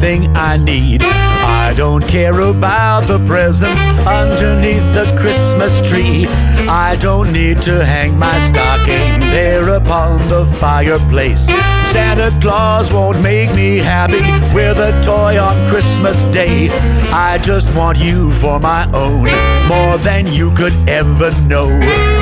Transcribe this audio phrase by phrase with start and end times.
[0.05, 1.03] Just one thing I need.
[1.03, 6.27] I don't care about the presents underneath the Christmas tree.
[6.69, 11.47] I don't need to hang my stocking there upon the fireplace.
[11.85, 16.71] Santa Claus won't make me happy with a toy on Christmas Day.
[17.13, 19.29] I just want you for my own,
[19.69, 21.69] more than you could ever know.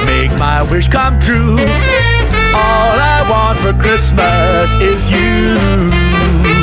[0.07, 1.59] Make my wish come true.
[2.55, 6.62] All I want for Christmas is you.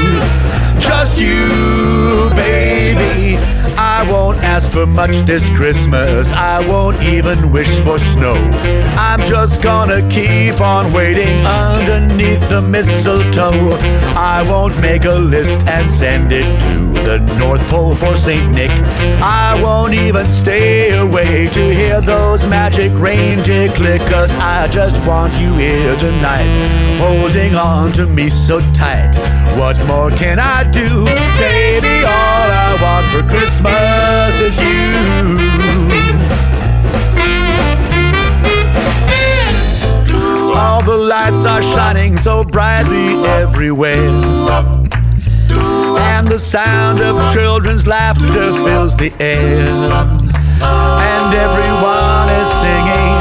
[0.90, 3.09] Just you, baby.
[4.60, 6.34] Ask for much this Christmas.
[6.34, 8.36] I won't even wish for snow.
[8.98, 13.78] I'm just gonna keep on waiting underneath the mistletoe.
[14.18, 18.52] I won't make a list and send it to the North Pole for St.
[18.52, 18.72] Nick.
[19.22, 24.02] I won't even stay away to hear those magic reindeer click.
[24.12, 26.52] Cause I just want you here tonight,
[27.00, 29.16] holding on to me so tight.
[29.58, 31.06] What more can I do?
[31.40, 32.39] Baby, all
[32.70, 34.94] I want for Christmas is you.
[40.56, 43.98] All the lights are shining so brightly everywhere.
[46.14, 49.66] And the sound of children's laughter fills the air.
[50.62, 53.16] And everyone is singing.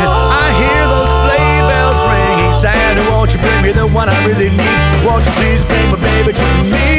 [0.45, 2.53] I hear those sleigh bells ringing.
[2.53, 5.07] Santa, won't you bring me the one I really need.
[5.07, 6.98] Won't you please bring my baby to me?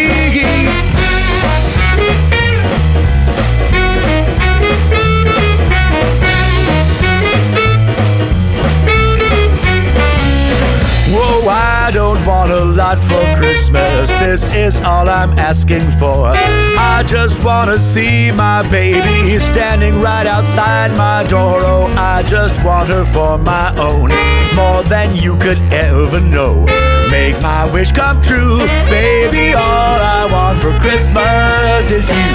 [12.97, 14.11] For Christmas.
[14.15, 16.31] This is all I'm asking for.
[16.33, 21.59] I just wanna see my baby standing right outside my door.
[21.61, 24.09] Oh, I just want her for my own,
[24.55, 26.65] more than you could ever know.
[27.11, 29.53] Make my wish come true, baby.
[29.53, 32.25] All I want for Christmas is you.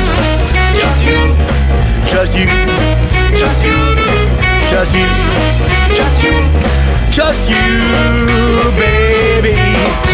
[0.79, 1.21] Just you.
[2.07, 2.47] Just you.
[3.35, 3.81] Just you.
[4.71, 5.09] Just you.
[5.99, 6.65] Just you.
[7.11, 10.14] Just you, baby.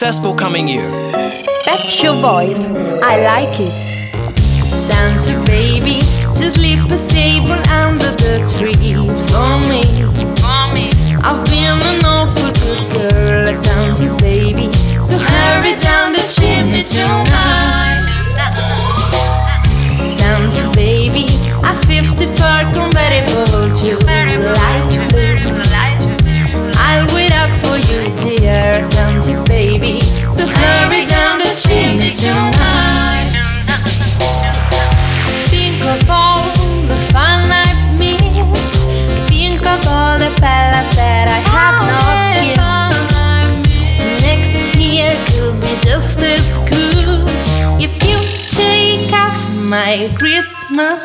[0.00, 0.88] Successful coming year.
[1.66, 2.64] Pep Show Boys,
[3.02, 3.89] I like it.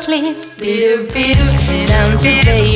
[0.08, 0.60] List.
[0.60, 2.75] Pew, pew, Santa baby,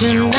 [0.00, 0.29] tonight.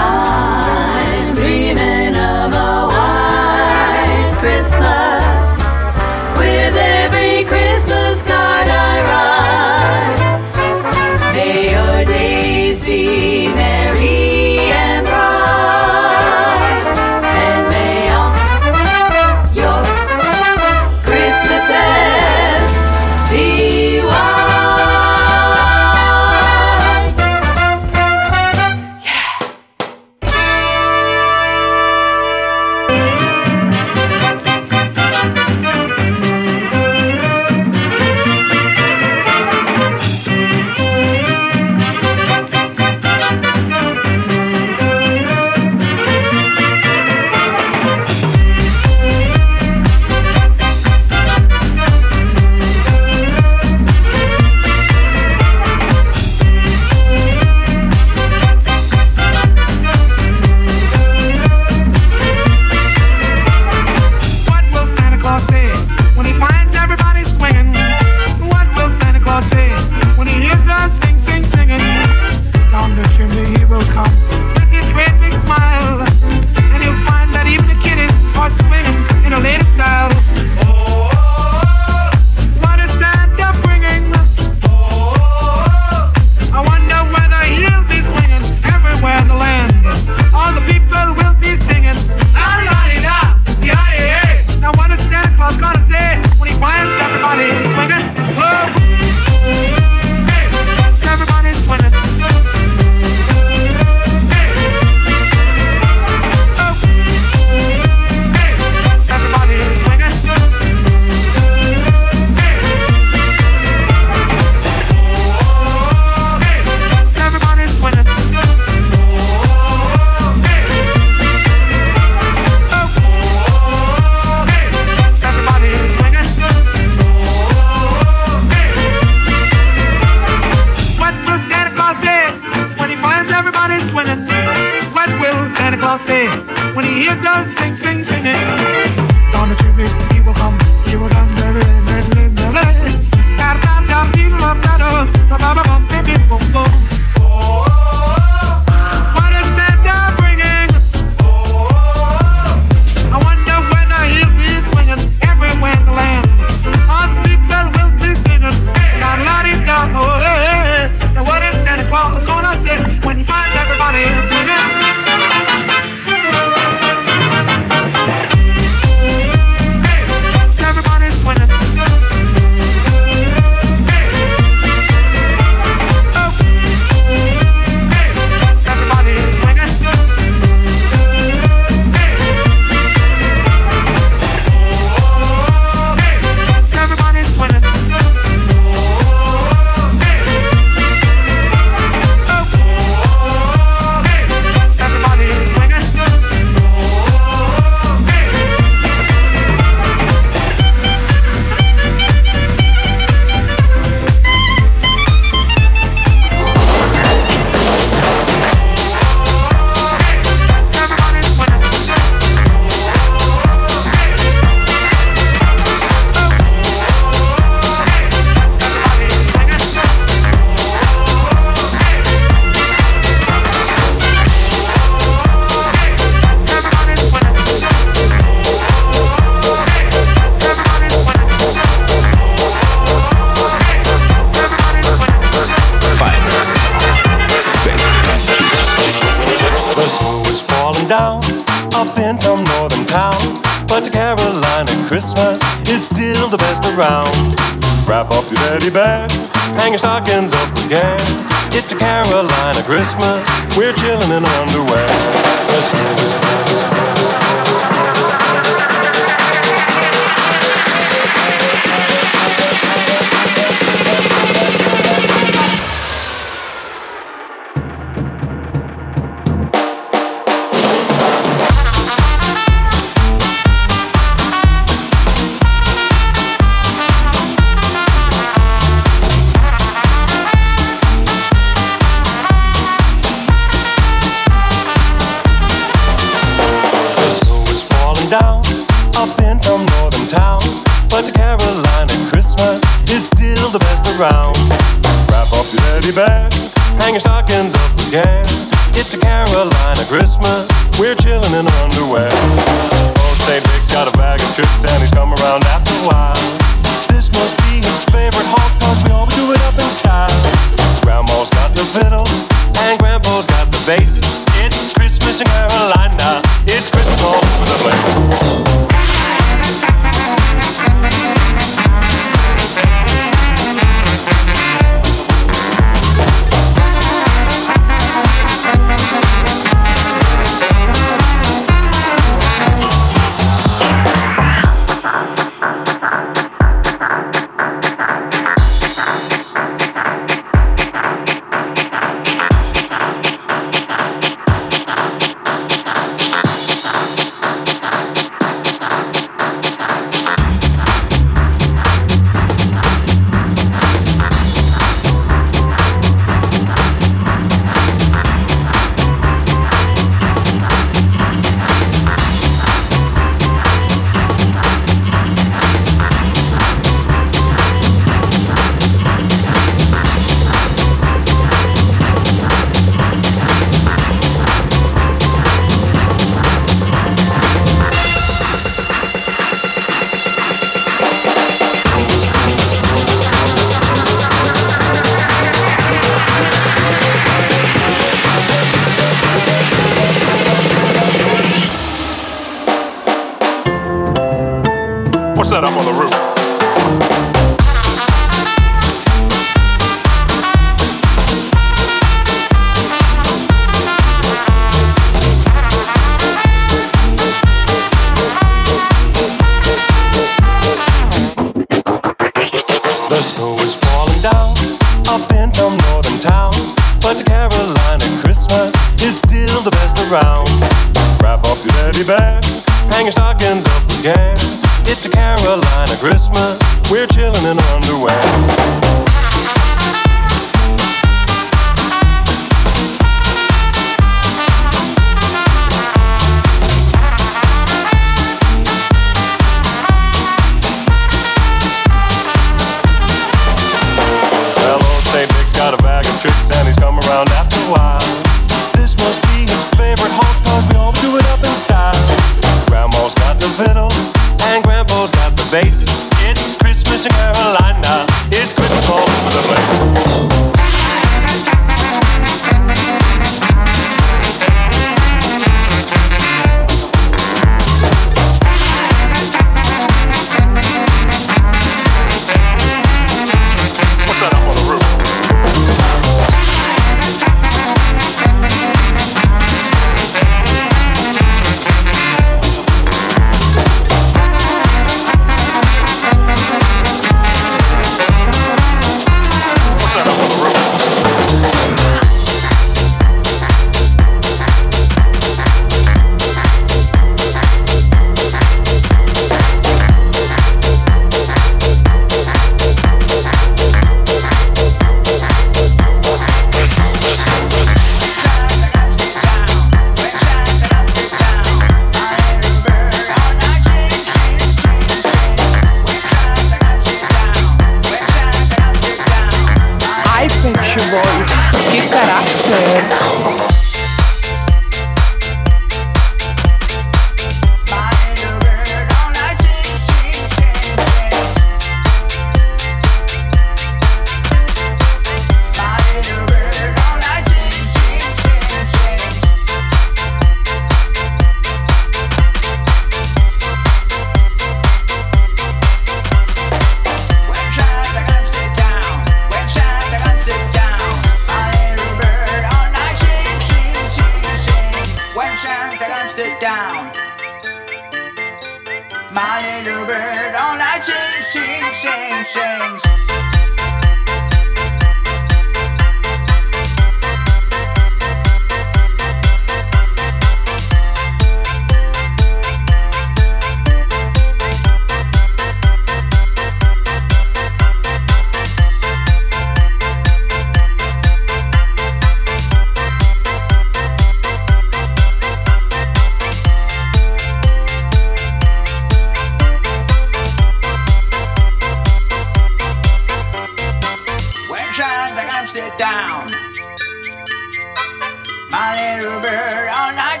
[598.80, 600.00] Uber all night.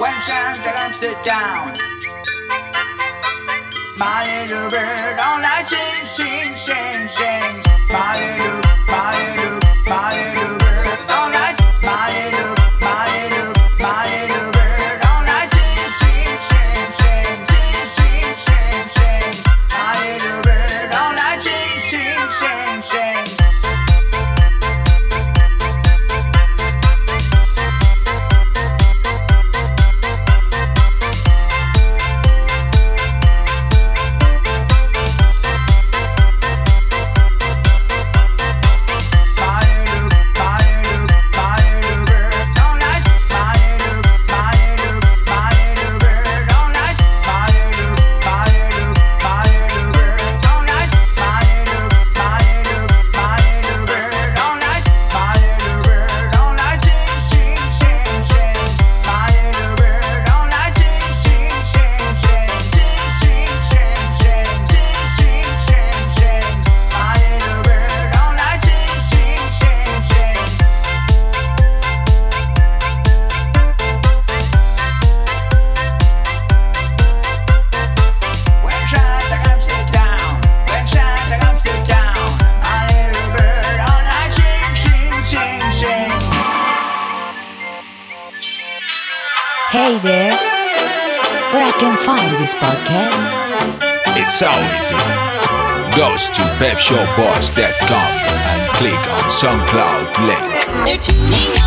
[0.00, 1.76] When Santa comes to town,
[3.98, 7.62] my little bird all night sing, sing, sing, sing.
[7.92, 10.37] My little, my little, my little.
[99.38, 101.57] SoundCloud link.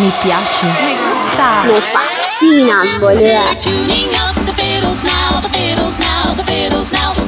[0.00, 0.64] Mi piace.
[0.64, 1.64] Mi gusta.
[1.66, 3.54] Me fascina, boluda.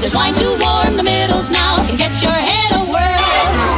[0.00, 3.22] There's wine to warm the middles now and get your head a whirl.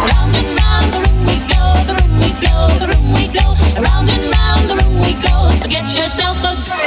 [0.08, 3.52] Round and round the room we go, the room we blow, the room we blow.
[3.82, 6.83] Around and round the room we go, so get yourself a.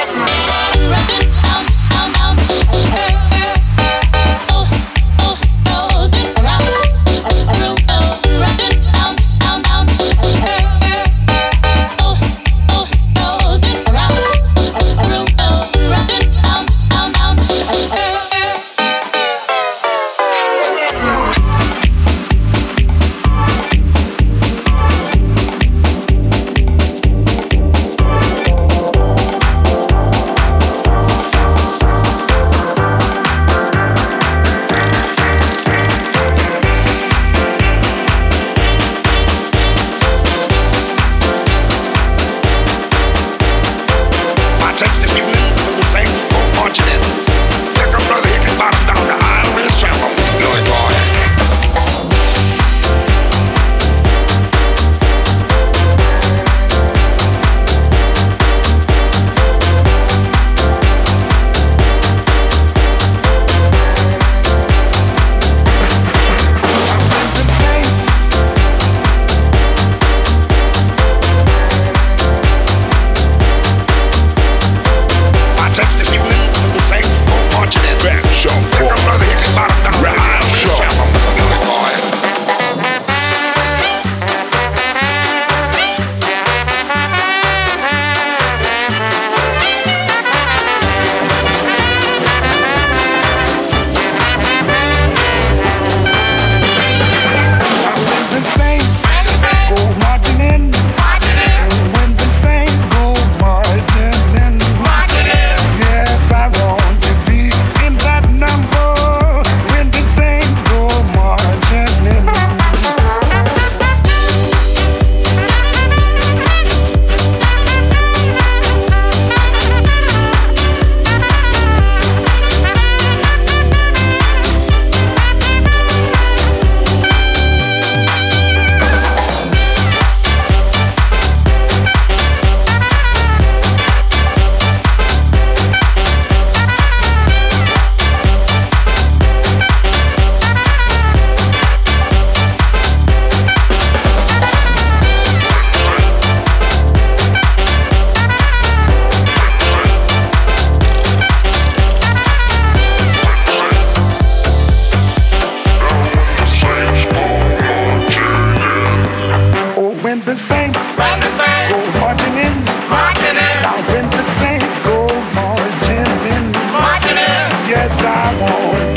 [168.28, 168.97] I want.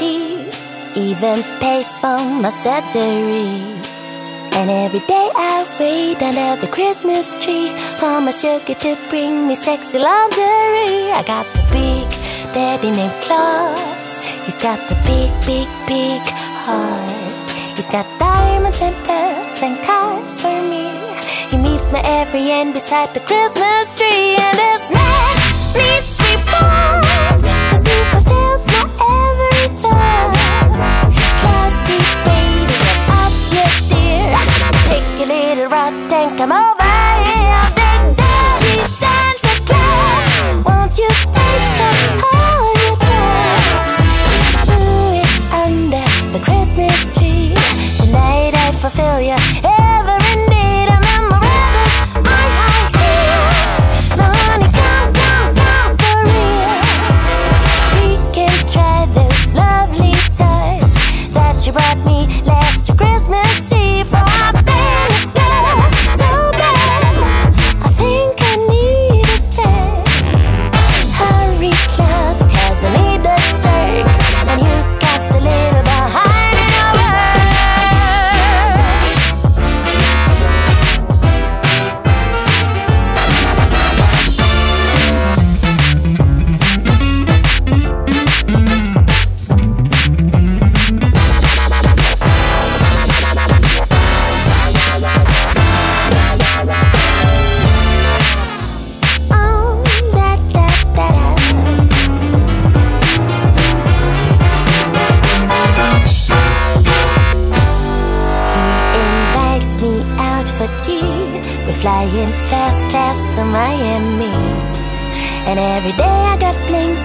[0.00, 0.48] Tea,
[0.96, 3.52] even pays for my surgery.
[4.56, 7.68] And every day I wait under the Christmas tree
[8.00, 11.12] for my sugar to bring me sexy lingerie.
[11.12, 12.08] I got a big
[12.54, 14.12] daddy named Claus.
[14.44, 16.22] He's got the big, big, big
[16.64, 17.50] heart.
[17.76, 20.86] He's got diamonds and pearls and cars for me.
[21.50, 24.34] He meets me every end beside the Christmas tree.
[24.46, 25.36] And this man
[25.76, 26.89] needs reward.
[36.28, 37.09] Come over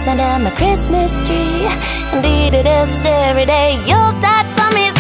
[0.04, 1.66] under my Christmas tree.
[2.12, 3.80] And did this every day.
[3.88, 4.95] You'll die for me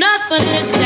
[0.00, 0.48] nothing.
[0.56, 0.79] is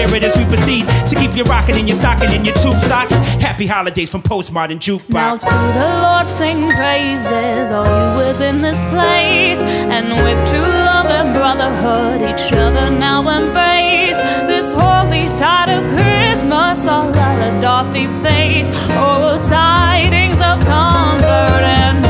[0.00, 3.12] as we proceed to keep you rocking in your stocking in your tube socks.
[3.40, 5.12] Happy holidays from Postmodern Jukebox.
[5.12, 11.06] Now to the Lord sing praises, all you within this place, and with true love
[11.06, 18.68] and brotherhood, each other now embrace this holy tide of Christmas, all out of face.
[18.92, 22.09] Oh, tidings of comfort and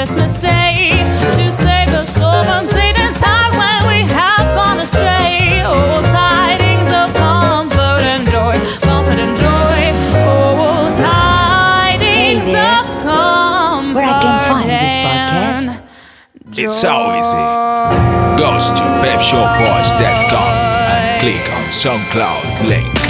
[0.00, 0.92] Christmas Day
[1.36, 5.60] to save the soul from Satan's power when we have gone astray.
[5.62, 9.80] Oh, tidings of comfort and joy, comfort and joy.
[10.24, 13.94] Oh, tidings hey of comfort.
[13.96, 15.82] Where I can find this podcast?
[16.56, 17.44] It's so easy.
[18.40, 20.52] Go to pepshowboys.com
[20.96, 23.09] and click on SoundCloud link.